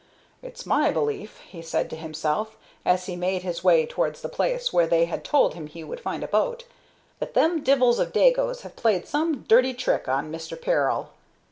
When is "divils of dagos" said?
7.63-8.61